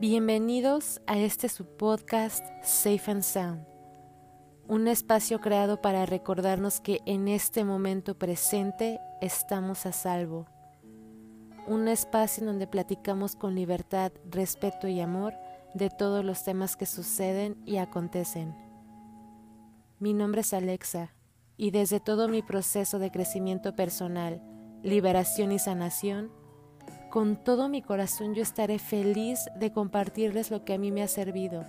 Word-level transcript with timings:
Bienvenidos 0.00 1.02
a 1.06 1.18
este 1.18 1.50
su 1.50 1.66
podcast 1.76 2.42
Safe 2.62 3.10
and 3.10 3.22
Sound, 3.22 3.66
un 4.66 4.88
espacio 4.88 5.42
creado 5.42 5.82
para 5.82 6.06
recordarnos 6.06 6.80
que 6.80 7.02
en 7.04 7.28
este 7.28 7.64
momento 7.64 8.16
presente 8.16 8.98
estamos 9.20 9.84
a 9.84 9.92
salvo, 9.92 10.46
un 11.66 11.86
espacio 11.86 12.40
en 12.40 12.46
donde 12.46 12.66
platicamos 12.66 13.36
con 13.36 13.54
libertad, 13.54 14.10
respeto 14.24 14.88
y 14.88 15.02
amor 15.02 15.34
de 15.74 15.90
todos 15.90 16.24
los 16.24 16.44
temas 16.44 16.78
que 16.78 16.86
suceden 16.86 17.62
y 17.66 17.76
acontecen. 17.76 18.56
Mi 19.98 20.14
nombre 20.14 20.40
es 20.40 20.54
Alexa 20.54 21.12
y 21.58 21.72
desde 21.72 22.00
todo 22.00 22.26
mi 22.26 22.40
proceso 22.40 22.98
de 22.98 23.10
crecimiento 23.10 23.76
personal, 23.76 24.42
liberación 24.82 25.52
y 25.52 25.58
sanación, 25.58 26.32
con 27.10 27.36
todo 27.36 27.68
mi 27.68 27.82
corazón 27.82 28.34
yo 28.34 28.42
estaré 28.42 28.78
feliz 28.78 29.50
de 29.56 29.72
compartirles 29.72 30.50
lo 30.50 30.64
que 30.64 30.74
a 30.74 30.78
mí 30.78 30.92
me 30.92 31.02
ha 31.02 31.08
servido, 31.08 31.66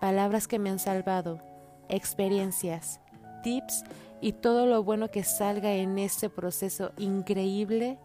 palabras 0.00 0.46
que 0.46 0.58
me 0.58 0.70
han 0.70 0.78
salvado, 0.78 1.42
experiencias, 1.88 3.00
tips 3.42 3.84
y 4.20 4.32
todo 4.32 4.66
lo 4.66 4.82
bueno 4.84 5.10
que 5.10 5.24
salga 5.24 5.72
en 5.72 5.98
este 5.98 6.30
proceso 6.30 6.92
increíble 6.96 7.98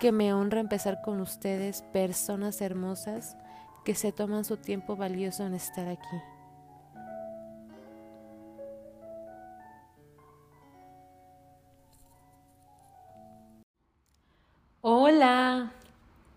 que 0.00 0.10
me 0.10 0.34
honra 0.34 0.60
empezar 0.60 1.00
con 1.02 1.20
ustedes, 1.20 1.82
personas 1.92 2.60
hermosas 2.60 3.36
que 3.84 3.94
se 3.94 4.10
toman 4.12 4.44
su 4.44 4.56
tiempo 4.56 4.96
valioso 4.96 5.46
en 5.46 5.54
estar 5.54 5.88
aquí. 5.88 6.33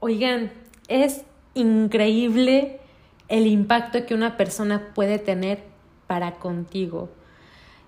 Oigan, 0.07 0.51
es 0.87 1.23
increíble 1.53 2.79
el 3.27 3.45
impacto 3.45 4.05
que 4.05 4.13
una 4.13 4.37
persona 4.37 4.93
puede 4.93 5.19
tener 5.19 5.63
para 6.07 6.35
contigo. 6.35 7.09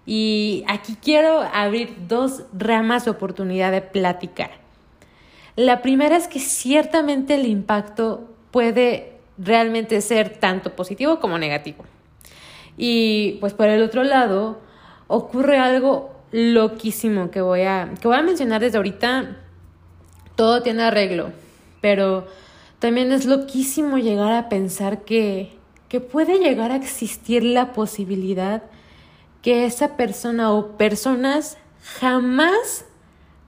Y 0.06 0.66
aquí 0.68 0.98
quiero 1.02 1.42
abrir 1.54 1.96
dos 2.08 2.44
ramas 2.52 3.06
de 3.06 3.12
oportunidad 3.12 3.72
de 3.72 3.82
platicar. 3.82 4.52
La 5.56 5.82
primera 5.82 6.18
es 6.18 6.28
que 6.28 6.40
ciertamente 6.40 7.36
el 7.36 7.46
impacto 7.46 8.28
puede 8.52 9.14
realmente 9.38 10.02
ser 10.02 10.38
tanto 10.40 10.76
positivo 10.76 11.20
como 11.20 11.38
negativo. 11.38 11.86
Y 12.78 13.38
pues 13.40 13.54
por 13.54 13.68
el 13.68 13.82
otro 13.82 14.04
lado, 14.04 14.60
ocurre 15.08 15.58
algo 15.58 16.12
loquísimo 16.32 17.32
que 17.32 17.40
voy 17.40 17.62
a, 17.62 17.94
que 18.02 18.08
voy 18.08 18.18
a 18.18 18.22
mencionar 18.22 18.60
desde 18.60 18.78
ahorita 18.78 19.38
todo 20.36 20.62
tiene 20.62 20.84
arreglo, 20.84 21.32
pero 21.82 22.28
también 22.80 23.12
es 23.12 23.26
loquísimo 23.26 23.98
llegar 23.98 24.34
a 24.34 24.50
pensar 24.50 25.04
que, 25.04 25.58
que 25.88 26.00
puede 26.00 26.40
llegar 26.40 26.72
a 26.72 26.76
existir 26.76 27.44
la 27.44 27.74
posibilidad 27.74 28.64
que 29.42 29.66
esa 29.66 29.96
persona 29.96 30.52
o 30.52 30.78
personas 30.78 31.58
jamás 32.00 32.86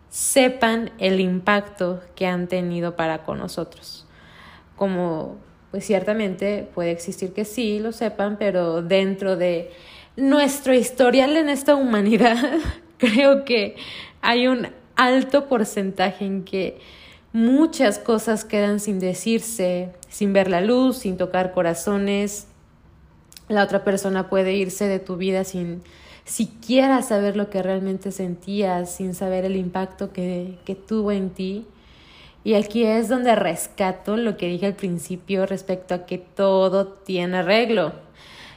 sepan 0.09 0.91
el 0.97 1.19
impacto 1.19 2.02
que 2.15 2.27
han 2.27 2.47
tenido 2.47 2.95
para 2.95 3.23
con 3.23 3.39
nosotros. 3.39 4.05
Como 4.75 5.37
pues 5.71 5.85
ciertamente 5.85 6.67
puede 6.75 6.91
existir 6.91 7.33
que 7.33 7.45
sí 7.45 7.79
lo 7.79 7.93
sepan, 7.93 8.37
pero 8.37 8.81
dentro 8.81 9.37
de 9.37 9.71
nuestro 10.17 10.73
historial 10.73 11.37
en 11.37 11.47
esta 11.47 11.75
humanidad, 11.75 12.37
creo 12.97 13.45
que 13.45 13.77
hay 14.21 14.47
un 14.47 14.67
alto 14.97 15.47
porcentaje 15.47 16.25
en 16.25 16.43
que 16.43 16.79
muchas 17.33 17.99
cosas 17.99 18.45
quedan 18.45 18.79
sin 18.79 18.99
decirse, 18.99 19.91
sin 20.09 20.33
ver 20.33 20.49
la 20.49 20.61
luz, 20.61 20.97
sin 20.97 21.17
tocar 21.17 21.53
corazones. 21.53 22.47
La 23.47 23.63
otra 23.63 23.83
persona 23.83 24.29
puede 24.29 24.53
irse 24.53 24.87
de 24.87 24.99
tu 24.99 25.17
vida 25.17 25.43
sin 25.43 25.81
siquiera 26.25 27.02
saber 27.02 27.36
lo 27.36 27.49
que 27.49 27.64
realmente 27.64 28.11
sentías, 28.11 28.93
sin 28.93 29.14
saber 29.14 29.45
el 29.45 29.55
impacto 29.55 30.14
que, 30.14 30.58
que 30.65 30.75
tuvo 30.75 31.11
en 31.11 31.31
ti. 31.31 31.65
Y 32.43 32.55
aquí 32.55 32.83
es 32.83 33.08
donde 33.08 33.36
rescato 33.36 34.17
lo 34.17 34.37
que 34.37 34.47
dije 34.47 34.65
al 34.65 34.75
principio 34.75 35.45
respecto 35.45 35.93
a 35.93 36.05
que 36.05 36.17
todo 36.17 36.87
tiene 36.87 37.37
arreglo. 37.37 37.93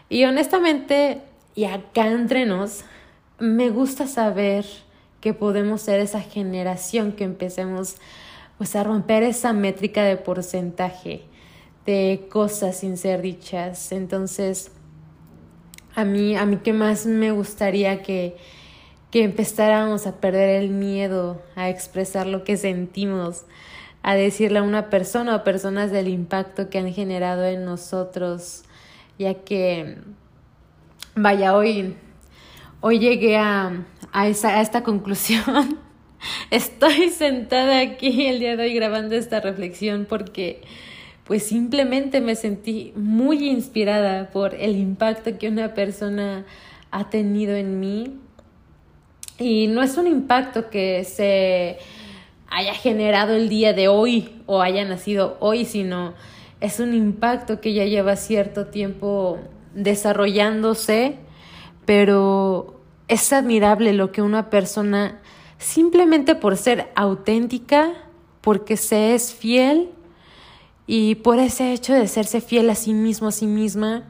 Y 0.08 0.24
honestamente, 0.24 1.20
y 1.54 1.64
acá 1.64 2.08
entre 2.08 2.46
nos, 2.46 2.84
me 3.38 3.70
gusta 3.70 4.06
saber 4.06 4.64
que 5.20 5.34
podemos 5.34 5.82
ser 5.82 6.00
esa 6.00 6.20
generación 6.20 7.12
que 7.12 7.24
empecemos 7.24 7.96
pues 8.58 8.76
a 8.76 8.84
romper 8.84 9.22
esa 9.22 9.52
métrica 9.52 10.04
de 10.04 10.16
porcentaje 10.16 11.24
de 11.86 12.26
cosas 12.30 12.78
sin 12.78 12.96
ser 12.96 13.22
dichas. 13.22 13.92
Entonces, 13.92 14.70
a 15.94 16.04
mí, 16.04 16.36
a 16.36 16.46
mí 16.46 16.56
que 16.58 16.72
más 16.72 17.06
me 17.06 17.30
gustaría 17.30 18.02
que, 18.02 18.36
que 19.10 19.22
empezáramos 19.22 20.06
a 20.06 20.16
perder 20.16 20.62
el 20.62 20.70
miedo 20.70 21.42
a 21.56 21.68
expresar 21.68 22.26
lo 22.26 22.44
que 22.44 22.56
sentimos, 22.56 23.44
a 24.02 24.14
decirle 24.14 24.58
a 24.58 24.62
una 24.62 24.90
persona 24.90 25.36
o 25.36 25.44
personas 25.44 25.90
del 25.90 26.08
impacto 26.08 26.68
que 26.68 26.78
han 26.78 26.92
generado 26.92 27.44
en 27.44 27.64
nosotros, 27.64 28.64
ya 29.18 29.34
que, 29.34 29.98
vaya, 31.14 31.56
hoy, 31.56 31.96
hoy 32.80 32.98
llegué 32.98 33.36
a, 33.36 33.84
a, 34.12 34.26
esa, 34.26 34.58
a 34.58 34.62
esta 34.62 34.82
conclusión. 34.84 35.83
Estoy 36.50 37.10
sentada 37.10 37.80
aquí 37.80 38.26
el 38.26 38.38
día 38.38 38.56
de 38.56 38.64
hoy 38.64 38.74
grabando 38.74 39.14
esta 39.14 39.40
reflexión 39.40 40.06
porque 40.08 40.62
pues 41.24 41.44
simplemente 41.44 42.20
me 42.20 42.34
sentí 42.34 42.92
muy 42.96 43.48
inspirada 43.48 44.30
por 44.30 44.54
el 44.54 44.76
impacto 44.76 45.38
que 45.38 45.48
una 45.48 45.72
persona 45.74 46.44
ha 46.90 47.08
tenido 47.08 47.56
en 47.56 47.80
mí. 47.80 48.18
Y 49.38 49.66
no 49.68 49.82
es 49.82 49.96
un 49.96 50.06
impacto 50.06 50.70
que 50.70 51.02
se 51.04 51.78
haya 52.48 52.74
generado 52.74 53.34
el 53.34 53.48
día 53.48 53.72
de 53.72 53.88
hoy 53.88 54.42
o 54.46 54.60
haya 54.60 54.84
nacido 54.84 55.36
hoy, 55.40 55.64
sino 55.64 56.14
es 56.60 56.78
un 56.78 56.94
impacto 56.94 57.60
que 57.60 57.72
ya 57.72 57.84
lleva 57.84 58.16
cierto 58.16 58.66
tiempo 58.66 59.38
desarrollándose, 59.74 61.16
pero 61.84 62.80
es 63.08 63.32
admirable 63.32 63.92
lo 63.92 64.12
que 64.12 64.22
una 64.22 64.50
persona, 64.50 65.20
simplemente 65.58 66.34
por 66.34 66.56
ser 66.56 66.90
auténtica, 66.94 67.92
porque 68.40 68.76
se 68.76 69.14
es 69.14 69.32
fiel 69.32 69.90
y 70.86 71.16
por 71.16 71.38
ese 71.38 71.72
hecho 71.72 71.94
de 71.94 72.08
serse 72.08 72.40
fiel 72.40 72.68
a 72.70 72.74
sí 72.74 72.92
mismo, 72.92 73.28
a 73.28 73.32
sí 73.32 73.46
misma, 73.46 74.04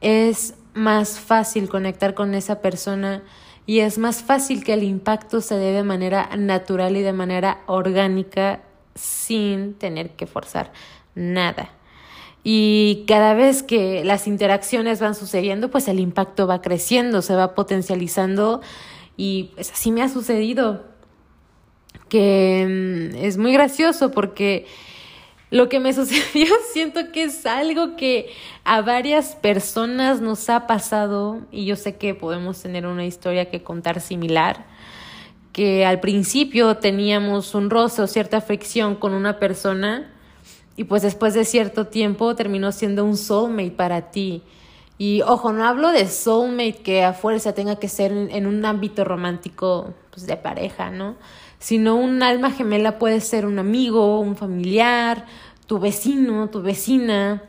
es 0.00 0.54
más 0.74 1.18
fácil 1.18 1.68
conectar 1.68 2.14
con 2.14 2.34
esa 2.34 2.60
persona 2.60 3.22
y 3.66 3.80
es 3.80 3.98
más 3.98 4.22
fácil 4.22 4.62
que 4.62 4.74
el 4.74 4.84
impacto 4.84 5.40
se 5.40 5.56
dé 5.56 5.72
de 5.72 5.82
manera 5.82 6.30
natural 6.36 6.96
y 6.96 7.02
de 7.02 7.12
manera 7.12 7.62
orgánica 7.66 8.62
sin 8.94 9.74
tener 9.74 10.10
que 10.10 10.26
forzar 10.26 10.72
nada. 11.14 11.70
Y 12.44 13.04
cada 13.08 13.34
vez 13.34 13.64
que 13.64 14.04
las 14.04 14.28
interacciones 14.28 15.00
van 15.00 15.16
sucediendo, 15.16 15.68
pues 15.68 15.88
el 15.88 15.98
impacto 15.98 16.46
va 16.46 16.62
creciendo, 16.62 17.20
se 17.20 17.34
va 17.34 17.56
potencializando 17.56 18.60
y 19.16 19.50
pues 19.54 19.70
así 19.72 19.90
me 19.92 20.02
ha 20.02 20.08
sucedido. 20.08 20.84
Que 22.08 23.12
mm, 23.12 23.16
es 23.24 23.36
muy 23.36 23.52
gracioso 23.52 24.10
porque 24.10 24.66
lo 25.50 25.68
que 25.68 25.80
me 25.80 25.92
sucedió 25.94 26.46
siento 26.72 27.12
que 27.12 27.24
es 27.24 27.46
algo 27.46 27.96
que 27.96 28.30
a 28.64 28.82
varias 28.82 29.34
personas 29.36 30.20
nos 30.20 30.48
ha 30.50 30.66
pasado 30.66 31.40
y 31.50 31.64
yo 31.64 31.76
sé 31.76 31.96
que 31.96 32.14
podemos 32.14 32.62
tener 32.62 32.86
una 32.86 33.06
historia 33.06 33.50
que 33.50 33.62
contar 33.62 34.00
similar 34.00 34.66
que 35.56 35.86
al 35.86 36.00
principio 36.00 36.76
teníamos 36.76 37.54
un 37.54 37.70
roce 37.70 38.02
o 38.02 38.06
cierta 38.06 38.42
fricción 38.42 38.94
con 38.94 39.14
una 39.14 39.38
persona 39.38 40.12
y 40.76 40.84
pues 40.84 41.00
después 41.00 41.32
de 41.32 41.46
cierto 41.46 41.86
tiempo 41.86 42.36
terminó 42.36 42.72
siendo 42.72 43.06
un 43.06 43.16
soulmate 43.16 43.70
para 43.70 44.10
ti. 44.10 44.42
Y 44.98 45.22
ojo, 45.22 45.52
no 45.52 45.64
hablo 45.66 45.90
de 45.90 46.08
soulmate 46.08 46.82
que 46.82 47.04
a 47.04 47.12
fuerza 47.12 47.52
tenga 47.52 47.76
que 47.76 47.88
ser 47.88 48.12
en, 48.12 48.46
un 48.46 48.64
ámbito 48.64 49.04
romántico 49.04 49.94
pues, 50.10 50.26
de 50.26 50.36
pareja, 50.36 50.90
¿no? 50.90 51.16
Sino 51.58 51.96
un 51.96 52.22
alma 52.22 52.50
gemela 52.50 52.98
puede 52.98 53.20
ser 53.20 53.44
un 53.44 53.58
amigo, 53.58 54.20
un 54.20 54.36
familiar, 54.36 55.26
tu 55.66 55.78
vecino, 55.78 56.48
tu 56.48 56.62
vecina. 56.62 57.42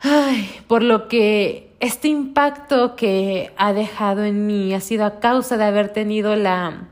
Ay, 0.00 0.62
por 0.66 0.82
lo 0.82 1.08
que 1.08 1.74
este 1.80 2.08
impacto 2.08 2.96
que 2.96 3.52
ha 3.56 3.72
dejado 3.72 4.24
en 4.24 4.46
mí 4.46 4.74
ha 4.74 4.80
sido 4.80 5.06
a 5.06 5.20
causa 5.20 5.56
de 5.56 5.64
haber 5.64 5.90
tenido 5.92 6.36
la, 6.36 6.88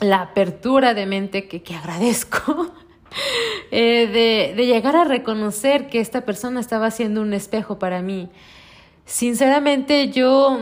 la 0.00 0.22
apertura 0.22 0.94
de 0.94 1.06
mente 1.06 1.46
que, 1.46 1.62
que 1.62 1.74
agradezco 1.74 2.72
Eh, 3.74 4.06
de, 4.06 4.54
de 4.54 4.66
llegar 4.66 4.96
a 4.96 5.04
reconocer 5.04 5.88
que 5.88 5.98
esta 5.98 6.26
persona 6.26 6.60
estaba 6.60 6.90
siendo 6.90 7.22
un 7.22 7.32
espejo 7.32 7.78
para 7.78 8.02
mí. 8.02 8.28
Sinceramente, 9.06 10.10
yo, 10.10 10.58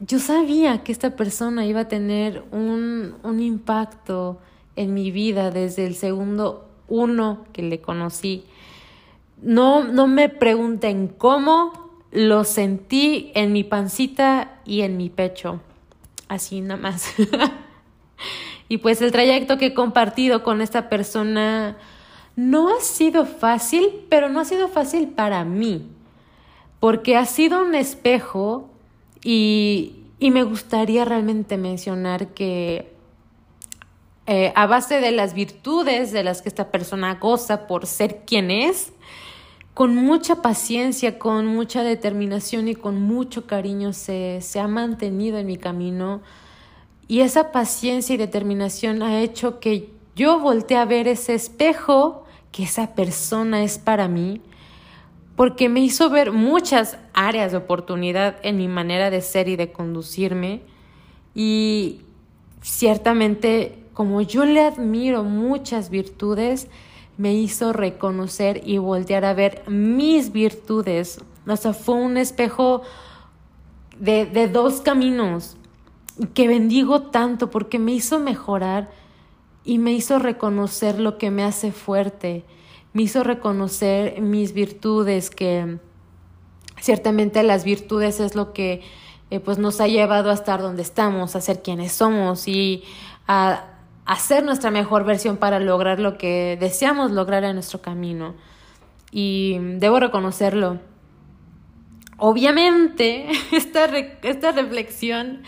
yo 0.00 0.18
sabía 0.18 0.82
que 0.82 0.90
esta 0.90 1.14
persona 1.14 1.64
iba 1.64 1.82
a 1.82 1.88
tener 1.88 2.42
un, 2.50 3.14
un 3.22 3.40
impacto 3.40 4.40
en 4.74 4.94
mi 4.94 5.12
vida 5.12 5.52
desde 5.52 5.86
el 5.86 5.94
segundo 5.94 6.68
uno 6.88 7.44
que 7.52 7.62
le 7.62 7.80
conocí. 7.80 8.44
No, 9.40 9.84
no 9.84 10.06
me 10.06 10.28
pregunten 10.28 11.06
cómo, 11.06 11.90
lo 12.10 12.44
sentí 12.44 13.30
en 13.34 13.52
mi 13.52 13.64
pancita 13.64 14.60
y 14.64 14.80
en 14.80 14.96
mi 14.96 15.08
pecho. 15.08 15.60
Así 16.28 16.60
nada 16.60 16.80
más. 16.80 17.14
y 18.70 18.78
pues 18.78 19.02
el 19.02 19.10
trayecto 19.10 19.58
que 19.58 19.66
he 19.66 19.74
compartido 19.74 20.44
con 20.44 20.60
esta 20.60 20.88
persona 20.88 21.76
no 22.36 22.68
ha 22.68 22.80
sido 22.80 23.26
fácil, 23.26 24.06
pero 24.08 24.28
no 24.28 24.38
ha 24.38 24.44
sido 24.44 24.68
fácil 24.68 25.08
para 25.08 25.44
mí, 25.44 25.88
porque 26.78 27.16
ha 27.16 27.26
sido 27.26 27.62
un 27.62 27.74
espejo 27.74 28.70
y, 29.24 30.04
y 30.20 30.30
me 30.30 30.44
gustaría 30.44 31.04
realmente 31.04 31.56
mencionar 31.56 32.28
que 32.28 32.94
eh, 34.28 34.52
a 34.54 34.66
base 34.66 35.00
de 35.00 35.10
las 35.10 35.34
virtudes 35.34 36.12
de 36.12 36.22
las 36.22 36.40
que 36.40 36.48
esta 36.48 36.70
persona 36.70 37.16
goza 37.16 37.66
por 37.66 37.86
ser 37.86 38.22
quien 38.24 38.52
es, 38.52 38.92
con 39.74 39.96
mucha 39.96 40.42
paciencia, 40.42 41.18
con 41.18 41.44
mucha 41.46 41.82
determinación 41.82 42.68
y 42.68 42.76
con 42.76 43.02
mucho 43.02 43.48
cariño 43.48 43.92
se, 43.92 44.38
se 44.42 44.60
ha 44.60 44.68
mantenido 44.68 45.38
en 45.38 45.48
mi 45.48 45.56
camino. 45.56 46.20
Y 47.10 47.22
esa 47.22 47.50
paciencia 47.50 48.14
y 48.14 48.18
determinación 48.18 49.02
ha 49.02 49.20
hecho 49.20 49.58
que 49.58 49.90
yo 50.14 50.38
voltee 50.38 50.76
a 50.76 50.84
ver 50.84 51.08
ese 51.08 51.34
espejo 51.34 52.22
que 52.52 52.62
esa 52.62 52.94
persona 52.94 53.64
es 53.64 53.78
para 53.78 54.06
mí, 54.06 54.40
porque 55.34 55.68
me 55.68 55.80
hizo 55.80 56.08
ver 56.08 56.30
muchas 56.30 56.98
áreas 57.12 57.50
de 57.50 57.58
oportunidad 57.58 58.36
en 58.44 58.58
mi 58.58 58.68
manera 58.68 59.10
de 59.10 59.22
ser 59.22 59.48
y 59.48 59.56
de 59.56 59.72
conducirme. 59.72 60.62
Y 61.34 62.02
ciertamente 62.62 63.82
como 63.92 64.20
yo 64.20 64.44
le 64.44 64.60
admiro 64.60 65.24
muchas 65.24 65.90
virtudes, 65.90 66.68
me 67.16 67.34
hizo 67.34 67.72
reconocer 67.72 68.62
y 68.64 68.78
voltear 68.78 69.24
a 69.24 69.34
ver 69.34 69.64
mis 69.68 70.30
virtudes. 70.30 71.18
O 71.44 71.56
sea, 71.56 71.72
fue 71.72 71.96
un 71.96 72.16
espejo 72.18 72.82
de, 73.98 74.26
de 74.26 74.46
dos 74.46 74.80
caminos 74.80 75.56
que 76.34 76.48
bendigo 76.48 77.02
tanto 77.02 77.50
porque 77.50 77.78
me 77.78 77.92
hizo 77.92 78.18
mejorar 78.18 78.90
y 79.64 79.78
me 79.78 79.92
hizo 79.92 80.18
reconocer 80.18 80.98
lo 80.98 81.18
que 81.18 81.30
me 81.30 81.44
hace 81.44 81.72
fuerte, 81.72 82.44
me 82.92 83.02
hizo 83.02 83.22
reconocer 83.22 84.20
mis 84.20 84.52
virtudes, 84.52 85.30
que 85.30 85.78
ciertamente 86.80 87.42
las 87.42 87.64
virtudes 87.64 88.20
es 88.20 88.34
lo 88.34 88.52
que 88.52 88.82
eh, 89.30 89.38
pues 89.38 89.58
nos 89.58 89.80
ha 89.80 89.86
llevado 89.86 90.30
a 90.30 90.34
estar 90.34 90.60
donde 90.60 90.82
estamos, 90.82 91.36
a 91.36 91.40
ser 91.40 91.62
quienes 91.62 91.92
somos 91.92 92.48
y 92.48 92.82
a 93.28 93.64
hacer 94.06 94.44
nuestra 94.44 94.72
mejor 94.72 95.04
versión 95.04 95.36
para 95.36 95.60
lograr 95.60 96.00
lo 96.00 96.18
que 96.18 96.56
deseamos 96.60 97.12
lograr 97.12 97.44
en 97.44 97.54
nuestro 97.54 97.80
camino. 97.80 98.34
Y 99.12 99.58
debo 99.78 100.00
reconocerlo. 100.00 100.80
Obviamente, 102.20 103.28
esta, 103.52 103.86
esta 103.86 104.52
reflexión 104.52 105.42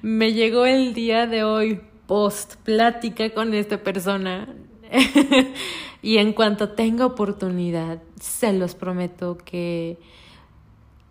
me 0.00 0.32
llegó 0.32 0.64
el 0.64 0.94
día 0.94 1.26
de 1.26 1.44
hoy, 1.44 1.80
post 2.06 2.56
plática 2.56 3.30
con 3.30 3.52
esta 3.52 3.82
persona. 3.82 4.48
y 6.02 6.16
en 6.16 6.32
cuanto 6.32 6.70
tenga 6.70 7.04
oportunidad, 7.04 8.02
se 8.18 8.54
los 8.54 8.74
prometo 8.74 9.36
que, 9.36 9.98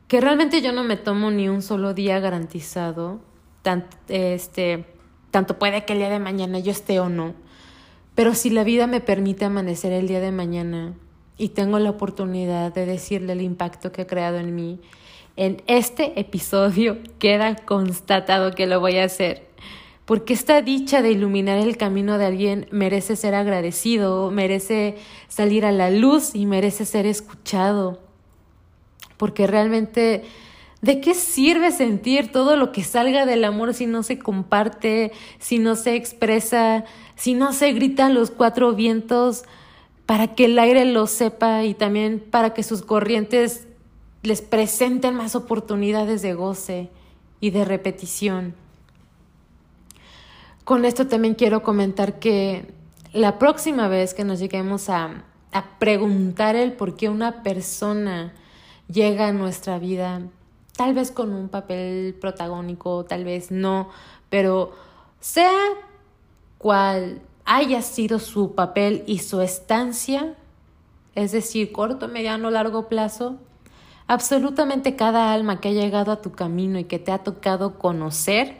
que 0.08 0.20
realmente 0.20 0.64
yo 0.64 0.72
no 0.72 0.84
me 0.84 0.98
tomo 0.98 1.30
ni 1.30 1.48
un 1.48 1.62
solo 1.62 1.94
día 1.94 2.20
garantizado. 2.20 3.22
Tan, 3.62 3.86
este, 4.08 4.86
tanto 5.30 5.60
puede 5.60 5.86
que 5.86 5.94
el 5.94 6.00
día 6.00 6.10
de 6.10 6.20
mañana 6.20 6.58
yo 6.58 6.72
esté 6.72 7.00
o 7.00 7.10
no. 7.10 7.36
Pero 8.16 8.34
si 8.34 8.50
la 8.50 8.64
vida 8.64 8.88
me 8.88 9.00
permite 9.00 9.46
amanecer 9.46 9.94
el 9.94 10.08
día 10.08 10.20
de 10.20 10.32
mañana 10.32 10.96
y 11.38 11.50
tengo 11.50 11.78
la 11.78 11.92
oportunidad 11.92 12.74
de 12.74 12.88
decirle 12.88 13.34
el 13.34 13.42
impacto 13.42 13.92
que 13.92 14.04
ha 14.04 14.08
creado 14.08 14.38
en 14.38 14.56
mí, 14.56 14.80
en 15.36 15.62
este 15.68 16.20
episodio 16.20 16.98
queda 17.20 17.56
constatado 17.56 18.52
que 18.52 18.68
lo 18.68 18.80
voy 18.80 18.98
a 18.98 19.06
hacer. 19.06 19.48
Porque 20.06 20.34
esta 20.34 20.62
dicha 20.62 21.02
de 21.02 21.12
iluminar 21.12 21.58
el 21.58 21.78
camino 21.78 22.18
de 22.18 22.26
alguien 22.26 22.68
merece 22.72 23.16
ser 23.16 23.36
agradecido, 23.36 24.32
merece 24.32 24.98
salir 25.30 25.66
a 25.66 25.72
la 25.72 25.90
luz 25.90 26.36
y 26.36 26.46
merece 26.46 26.86
ser 26.86 27.06
escuchado. 27.06 28.00
Porque 29.18 29.48
realmente 29.48 30.24
¿De 30.84 31.00
qué 31.00 31.14
sirve 31.14 31.72
sentir 31.72 32.34
todo 32.34 32.58
lo 32.58 32.74
que 32.74 32.84
salga 32.84 33.26
del 33.26 33.46
amor 33.46 33.74
si 33.74 33.86
no 33.86 34.04
se 34.04 34.20
comparte, 34.20 35.14
si 35.40 35.58
no 35.58 35.76
se 35.78 35.96
expresa, 35.96 36.84
si 37.16 37.36
no 37.36 37.54
se 37.54 37.72
grita 37.72 38.10
los 38.10 38.32
cuatro 38.32 38.74
vientos 38.74 39.46
para 40.06 40.36
que 40.36 40.44
el 40.44 40.60
aire 40.60 40.84
lo 40.84 41.08
sepa 41.08 41.64
y 41.64 41.74
también 41.74 42.20
para 42.20 42.54
que 42.54 42.64
sus 42.64 42.82
corrientes 42.82 43.66
les 44.24 44.42
presenten 44.42 45.16
más 45.16 45.36
oportunidades 45.36 46.22
de 46.22 46.34
goce 46.34 46.90
y 47.40 47.52
de 47.52 47.66
repetición? 47.66 48.56
Con 50.64 50.86
esto 50.86 51.08
también 51.08 51.36
quiero 51.36 51.62
comentar 51.62 52.20
que 52.20 52.74
la 53.12 53.38
próxima 53.38 53.88
vez 53.90 54.14
que 54.14 54.24
nos 54.24 54.40
lleguemos 54.40 54.90
a, 54.90 55.26
preguntar 55.78 56.56
el 56.56 56.74
por 56.74 56.96
qué 56.96 57.10
una 57.10 57.44
persona 57.44 58.34
llega 58.88 59.28
a 59.28 59.34
nuestra 59.34 59.78
vida, 59.78 60.22
tal 60.76 60.96
vez 60.96 61.12
con 61.12 61.32
un 61.32 61.48
papel 61.48 62.16
protagónico, 62.20 63.06
tal 63.06 63.24
vez 63.24 63.52
no, 63.52 63.90
pero 64.32 64.72
sea 65.20 65.54
cual 66.58 67.22
haya 67.46 67.84
sido 67.84 68.18
su 68.18 68.56
papel 68.56 69.04
y 69.06 69.20
su 69.20 69.42
estancia, 69.42 70.36
es 71.14 71.34
decir, 71.34 71.72
corto, 71.72 72.08
mediano, 72.08 72.50
largo 72.50 72.88
plazo, 72.88 73.38
absolutamente 74.08 74.96
cada 74.96 75.34
alma 75.34 75.60
que 75.60 75.70
ha 75.70 75.74
llegado 75.74 76.12
a 76.12 76.22
tu 76.22 76.32
camino 76.32 76.80
y 76.80 76.84
que 76.84 77.00
te 77.00 77.12
ha 77.12 77.20
tocado 77.20 77.78
conocer, 77.80 78.58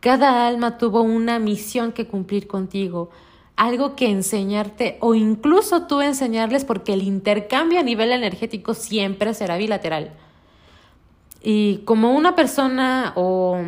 cada 0.00 0.46
alma 0.46 0.78
tuvo 0.78 1.02
una 1.02 1.38
misión 1.38 1.92
que 1.92 2.06
cumplir 2.06 2.46
contigo, 2.46 3.10
algo 3.56 3.96
que 3.96 4.08
enseñarte 4.10 4.98
o 5.00 5.14
incluso 5.14 5.86
tú 5.86 6.00
enseñarles 6.00 6.64
porque 6.64 6.92
el 6.92 7.02
intercambio 7.02 7.80
a 7.80 7.82
nivel 7.82 8.12
energético 8.12 8.74
siempre 8.74 9.34
será 9.34 9.56
bilateral. 9.56 10.12
Y 11.42 11.78
como 11.78 12.12
una 12.12 12.34
persona 12.34 13.12
o, 13.16 13.58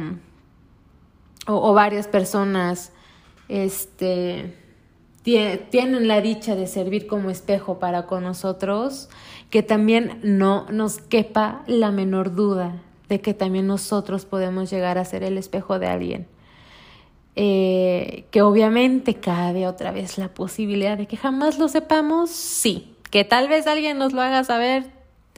o, 1.47 1.75
varias 1.75 2.07
personas 2.09 2.93
este, 3.49 4.55
tienen 5.71 6.09
la 6.09 6.21
dicha 6.21 6.55
de 6.55 6.67
servir 6.67 7.07
como 7.07 7.31
espejo 7.31 7.79
para 7.79 8.07
con 8.07 8.23
nosotros, 8.23 9.09
que 9.51 9.63
también 9.63 10.21
no 10.23 10.67
nos 10.71 10.99
quepa 10.99 11.63
la 11.67 11.91
menor 11.91 12.35
duda 12.35 12.83
de 13.09 13.21
que 13.21 13.35
también 13.35 13.67
nosotros 13.67 14.25
podemos 14.27 14.71
llegar 14.71 14.99
a 14.99 15.05
ser 15.05 15.23
el 15.23 15.39
espejo 15.39 15.79
de 15.79 15.87
alguien. 15.87 16.27
Eh, 17.37 18.25
que 18.31 18.43
obviamente 18.43 19.15
cabe 19.15 19.67
otra 19.67 19.93
vez 19.93 20.19
la 20.19 20.29
posibilidad 20.29 20.99
de 20.99 21.07
que 21.07 21.17
jamás 21.17 21.59
lo 21.59 21.69
sepamos, 21.69 22.31
sí. 22.31 22.95
Que 23.11 23.25
tal 23.25 23.49
vez 23.49 23.67
alguien 23.67 23.97
nos 23.97 24.13
lo 24.13 24.21
haga 24.21 24.45
saber, 24.45 24.91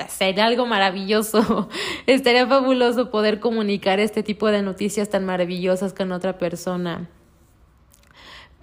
sería 0.08 0.46
algo 0.46 0.66
maravilloso. 0.66 1.68
Estaría 2.06 2.46
fabuloso 2.46 3.10
poder 3.10 3.38
comunicar 3.38 4.00
este 4.00 4.22
tipo 4.22 4.48
de 4.48 4.62
noticias 4.62 5.10
tan 5.10 5.24
maravillosas 5.24 5.92
con 5.92 6.10
otra 6.12 6.38
persona. 6.38 7.08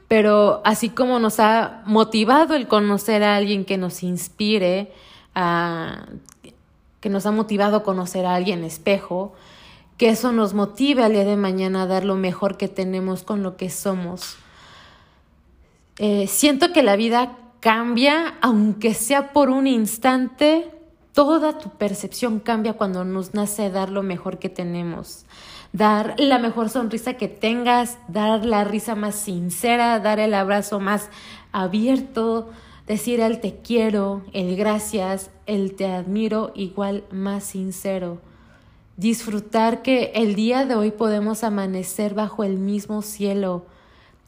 Pero 0.07 0.61
así 0.63 0.89
como 0.89 1.19
nos 1.19 1.39
ha 1.39 1.81
motivado 1.85 2.55
el 2.55 2.67
conocer 2.67 3.23
a 3.23 3.35
alguien 3.35 3.65
que 3.65 3.77
nos 3.77 4.03
inspire, 4.03 4.91
que 6.99 7.09
nos 7.09 7.25
ha 7.25 7.31
motivado 7.31 7.83
conocer 7.83 8.25
a 8.25 8.35
alguien 8.35 8.63
espejo, 8.63 9.33
que 9.97 10.09
eso 10.09 10.31
nos 10.31 10.53
motive 10.53 11.03
al 11.03 11.13
día 11.13 11.25
de 11.25 11.37
mañana 11.37 11.83
a 11.83 11.87
dar 11.87 12.05
lo 12.05 12.15
mejor 12.15 12.57
que 12.57 12.67
tenemos 12.67 13.23
con 13.23 13.43
lo 13.43 13.57
que 13.57 13.69
somos. 13.69 14.37
Eh, 15.97 16.27
siento 16.27 16.71
que 16.71 16.83
la 16.83 16.95
vida 16.95 17.37
cambia, 17.59 18.35
aunque 18.41 18.93
sea 18.93 19.33
por 19.33 19.49
un 19.49 19.67
instante, 19.67 20.71
Toda 21.17 21.57
tu 21.57 21.71
percepción 21.71 22.39
cambia 22.39 22.73
cuando 22.73 23.03
nos 23.03 23.33
nace 23.33 23.71
dar 23.71 23.89
lo 23.89 24.03
mejor 24.03 24.37
que 24.37 24.49
tenemos, 24.49 25.25
dar 25.73 26.15
la 26.17 26.39
mejor 26.39 26.69
sonrisa 26.69 27.13
que 27.13 27.27
tengas, 27.27 27.97
dar 28.07 28.45
la 28.45 28.63
risa 28.63 28.95
más 28.95 29.15
sincera, 29.15 29.99
dar 29.99 30.19
el 30.19 30.33
abrazo 30.33 30.79
más 30.79 31.09
abierto, 31.51 32.49
decir 32.87 33.19
el 33.19 33.39
te 33.41 33.57
quiero, 33.63 34.23
el 34.33 34.55
gracias, 34.55 35.29
el 35.45 35.75
te 35.75 35.87
admiro 35.87 36.51
igual 36.55 37.03
más 37.11 37.43
sincero. 37.43 38.19
Disfrutar 38.95 39.81
que 39.83 40.11
el 40.15 40.35
día 40.35 40.65
de 40.65 40.75
hoy 40.75 40.91
podemos 40.91 41.43
amanecer 41.43 42.13
bajo 42.13 42.43
el 42.43 42.57
mismo 42.57 43.01
cielo, 43.01 43.65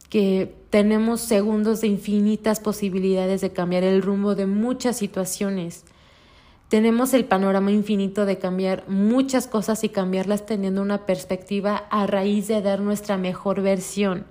que 0.10 0.56
tenemos 0.70 1.22
segundos 1.22 1.82
de 1.82 1.88
infinitas 1.88 2.60
posibilidades 2.60 3.42
de 3.42 3.52
cambiar 3.52 3.84
el 3.84 4.02
rumbo 4.02 4.36
de 4.36 4.46
muchas 4.46 4.98
situaciones 4.98 5.86
tenemos 6.70 7.16
el 7.16 7.26
panorama 7.26 7.72
infinito 7.72 8.26
de 8.26 8.38
cambiar 8.38 8.88
muchas 8.88 9.48
cosas 9.48 9.84
y 9.84 9.90
cambiarlas 9.90 10.46
teniendo 10.46 10.82
una 10.84 11.06
perspectiva 11.06 11.88
a 11.90 12.06
raíz 12.06 12.48
de 12.48 12.62
dar 12.62 12.80
nuestra 12.80 13.18
mejor 13.18 13.62
versión. 13.62 14.26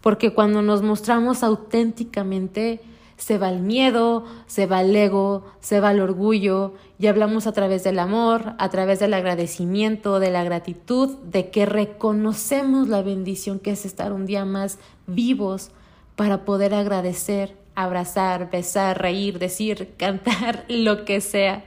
Porque 0.00 0.32
cuando 0.32 0.62
nos 0.62 0.82
mostramos 0.82 1.42
auténticamente, 1.42 2.80
se 3.18 3.38
va 3.38 3.50
el 3.50 3.60
miedo, 3.60 4.24
se 4.46 4.66
va 4.66 4.80
el 4.80 4.94
ego, 4.94 5.44
se 5.60 5.80
va 5.80 5.90
el 5.90 6.00
orgullo 6.00 6.74
y 6.98 7.08
hablamos 7.08 7.46
a 7.46 7.52
través 7.52 7.84
del 7.84 7.98
amor, 7.98 8.54
a 8.58 8.68
través 8.70 8.98
del 8.98 9.14
agradecimiento, 9.14 10.18
de 10.18 10.30
la 10.30 10.44
gratitud, 10.44 11.18
de 11.24 11.50
que 11.50 11.66
reconocemos 11.66 12.88
la 12.88 13.02
bendición 13.02 13.58
que 13.58 13.72
es 13.72 13.84
estar 13.84 14.12
un 14.12 14.26
día 14.26 14.44
más 14.44 14.78
vivos 15.06 15.70
para 16.14 16.44
poder 16.44 16.74
agradecer, 16.74 17.56
abrazar, 17.76 18.50
besar, 18.50 19.00
reír, 19.00 19.38
decir, 19.38 19.94
cantar, 19.98 20.64
lo 20.68 21.04
que 21.04 21.20
sea. 21.20 21.64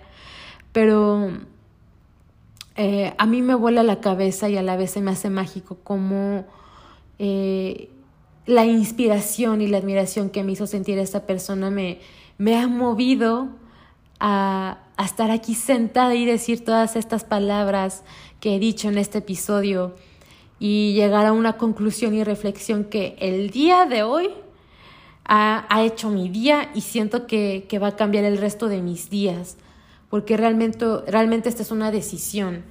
Pero 0.73 1.31
eh, 2.75 3.13
a 3.17 3.25
mí 3.25 3.41
me 3.41 3.55
vuela 3.55 3.83
la 3.83 4.01
cabeza 4.01 4.49
y 4.49 4.57
a 4.57 4.63
la 4.63 4.75
vez 4.75 4.91
se 4.91 5.01
me 5.01 5.11
hace 5.11 5.29
mágico 5.29 5.77
como 5.83 6.45
eh, 7.19 7.89
la 8.45 8.65
inspiración 8.65 9.61
y 9.61 9.67
la 9.67 9.77
admiración 9.77 10.29
que 10.29 10.43
me 10.43 10.51
hizo 10.51 10.67
sentir 10.67 10.97
esta 10.97 11.25
persona 11.25 11.69
me, 11.69 11.99
ha 12.55 12.67
movido 12.67 13.49
a, 14.19 14.79
a 14.97 15.05
estar 15.05 15.31
aquí 15.31 15.55
sentada 15.55 16.15
y 16.15 16.25
decir 16.25 16.65
todas 16.65 16.95
estas 16.95 17.23
palabras 17.23 18.03
que 18.39 18.55
he 18.55 18.59
dicho 18.59 18.89
en 18.89 18.97
este 18.97 19.19
episodio 19.19 19.95
y 20.59 20.93
llegar 20.93 21.25
a 21.25 21.31
una 21.31 21.57
conclusión 21.57 22.13
y 22.13 22.23
reflexión 22.23 22.85
que 22.85 23.15
el 23.19 23.49
día 23.49 23.85
de 23.85 24.03
hoy 24.03 24.29
ha, 25.31 25.83
hecho 25.83 26.09
mi 26.09 26.27
día 26.27 26.71
y 26.73 26.81
siento 26.81 27.27
que, 27.27 27.67
que, 27.69 27.77
va 27.77 27.89
a 27.89 27.95
cambiar 27.95 28.23
el 28.23 28.39
resto 28.39 28.67
de 28.67 28.81
mis 28.81 29.11
días, 29.11 29.57
porque 30.09 30.37
realmente, 30.37 30.85
realmente 31.05 31.49
esta 31.49 31.61
es 31.61 31.69
una 31.69 31.91
decisión, 31.91 32.63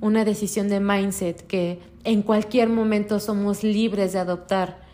una 0.00 0.24
decisión 0.24 0.68
de 0.68 0.78
mindset 0.78 1.44
que 1.44 1.80
en 2.04 2.22
cualquier 2.22 2.68
momento 2.68 3.18
somos 3.18 3.64
libres 3.64 4.12
de 4.12 4.20
adoptar. 4.20 4.84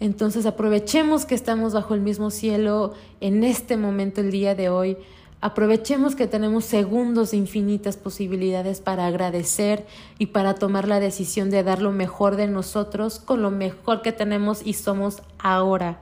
Entonces 0.00 0.46
aprovechemos 0.46 1.26
que 1.26 1.34
estamos 1.34 1.74
bajo 1.74 1.94
el 1.94 2.00
mismo 2.00 2.30
cielo 2.30 2.94
en 3.20 3.44
este 3.44 3.76
momento, 3.76 4.22
el 4.22 4.30
día 4.30 4.54
de 4.54 4.70
hoy. 4.70 4.96
Aprovechemos 5.42 6.16
que 6.16 6.26
tenemos 6.26 6.64
segundos 6.64 7.32
de 7.32 7.36
infinitas 7.36 7.98
posibilidades 7.98 8.80
para 8.80 9.06
agradecer 9.06 9.86
y 10.18 10.26
para 10.26 10.54
tomar 10.54 10.88
la 10.88 10.98
decisión 10.98 11.50
de 11.50 11.62
dar 11.62 11.82
lo 11.82 11.92
mejor 11.92 12.36
de 12.36 12.46
nosotros 12.46 13.18
con 13.18 13.42
lo 13.42 13.50
mejor 13.50 14.00
que 14.00 14.12
tenemos 14.12 14.66
y 14.66 14.72
somos 14.72 15.22
ahora. 15.38 16.00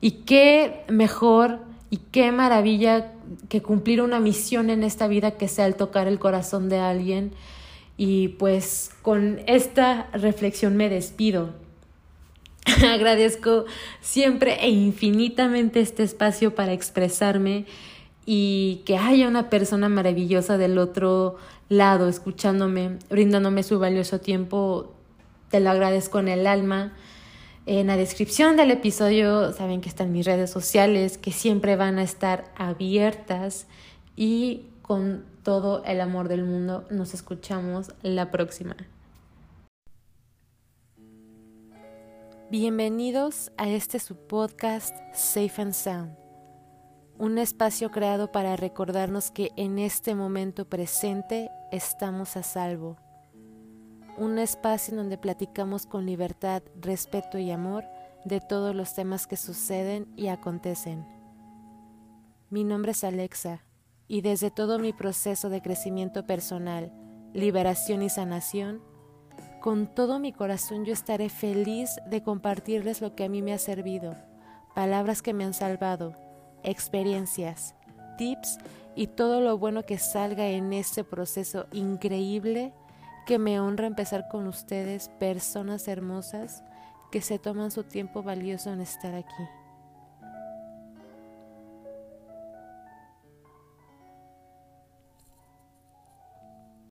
Y 0.00 0.10
qué 0.26 0.84
mejor 0.88 1.60
y 1.90 1.98
qué 2.12 2.32
maravilla 2.32 3.12
que 3.48 3.62
cumplir 3.62 4.02
una 4.02 4.20
misión 4.20 4.70
en 4.70 4.84
esta 4.84 5.08
vida 5.08 5.32
que 5.32 5.48
sea 5.48 5.66
el 5.66 5.74
tocar 5.74 6.06
el 6.06 6.18
corazón 6.18 6.68
de 6.68 6.78
alguien. 6.78 7.32
Y 7.96 8.28
pues 8.28 8.90
con 9.02 9.40
esta 9.46 10.08
reflexión 10.12 10.76
me 10.76 10.88
despido. 10.88 11.50
Agradezco 12.86 13.64
siempre 14.00 14.64
e 14.64 14.70
infinitamente 14.70 15.80
este 15.80 16.02
espacio 16.02 16.54
para 16.54 16.72
expresarme 16.72 17.66
y 18.26 18.82
que 18.84 18.98
haya 18.98 19.26
una 19.26 19.48
persona 19.48 19.88
maravillosa 19.88 20.58
del 20.58 20.76
otro 20.78 21.36
lado 21.68 22.08
escuchándome, 22.08 22.98
brindándome 23.08 23.62
su 23.62 23.78
valioso 23.78 24.20
tiempo. 24.20 24.92
Te 25.50 25.60
lo 25.60 25.70
agradezco 25.70 26.18
en 26.18 26.28
el 26.28 26.46
alma. 26.46 26.92
En 27.70 27.88
la 27.88 27.98
descripción 27.98 28.56
del 28.56 28.70
episodio 28.70 29.52
saben 29.52 29.82
que 29.82 29.90
están 29.90 30.10
mis 30.10 30.24
redes 30.24 30.48
sociales 30.48 31.18
que 31.18 31.32
siempre 31.32 31.76
van 31.76 31.98
a 31.98 32.02
estar 32.02 32.50
abiertas 32.56 33.66
y 34.16 34.70
con 34.80 35.26
todo 35.42 35.84
el 35.84 36.00
amor 36.00 36.28
del 36.28 36.44
mundo 36.44 36.86
nos 36.88 37.12
escuchamos 37.12 37.92
la 38.00 38.30
próxima. 38.30 38.74
Bienvenidos 42.50 43.52
a 43.58 43.68
este 43.68 43.98
su 43.98 44.16
podcast 44.16 44.96
Safe 45.12 45.60
and 45.60 45.74
Sound, 45.74 46.16
un 47.18 47.36
espacio 47.36 47.90
creado 47.90 48.32
para 48.32 48.56
recordarnos 48.56 49.30
que 49.30 49.50
en 49.58 49.78
este 49.78 50.14
momento 50.14 50.64
presente 50.64 51.50
estamos 51.70 52.34
a 52.38 52.42
salvo, 52.42 52.96
un 54.18 54.38
espacio 54.38 54.92
en 54.92 54.98
donde 54.98 55.18
platicamos 55.18 55.86
con 55.86 56.04
libertad, 56.04 56.62
respeto 56.80 57.38
y 57.38 57.50
amor 57.50 57.84
de 58.24 58.40
todos 58.40 58.74
los 58.74 58.94
temas 58.94 59.26
que 59.26 59.36
suceden 59.36 60.12
y 60.16 60.28
acontecen. 60.28 61.06
Mi 62.50 62.64
nombre 62.64 62.92
es 62.92 63.04
Alexa 63.04 63.62
y 64.08 64.22
desde 64.22 64.50
todo 64.50 64.78
mi 64.78 64.92
proceso 64.92 65.50
de 65.50 65.62
crecimiento 65.62 66.26
personal, 66.26 66.92
liberación 67.32 68.02
y 68.02 68.08
sanación, 68.08 68.82
con 69.60 69.86
todo 69.86 70.18
mi 70.18 70.32
corazón 70.32 70.84
yo 70.84 70.92
estaré 70.92 71.28
feliz 71.28 72.00
de 72.08 72.22
compartirles 72.22 73.00
lo 73.00 73.14
que 73.14 73.24
a 73.24 73.28
mí 73.28 73.42
me 73.42 73.52
ha 73.52 73.58
servido, 73.58 74.16
palabras 74.74 75.22
que 75.22 75.34
me 75.34 75.44
han 75.44 75.54
salvado, 75.54 76.14
experiencias, 76.64 77.74
tips 78.16 78.58
y 78.96 79.06
todo 79.06 79.40
lo 79.40 79.58
bueno 79.58 79.84
que 79.84 79.98
salga 79.98 80.48
en 80.48 80.72
este 80.72 81.04
proceso 81.04 81.66
increíble 81.72 82.72
que 83.28 83.38
me 83.38 83.60
honra 83.60 83.86
empezar 83.86 84.26
con 84.28 84.46
ustedes, 84.46 85.10
personas 85.20 85.86
hermosas 85.86 86.64
que 87.12 87.20
se 87.20 87.38
toman 87.38 87.70
su 87.70 87.84
tiempo 87.84 88.22
valioso 88.22 88.72
en 88.72 88.80
estar 88.80 89.14
aquí. 89.14 89.57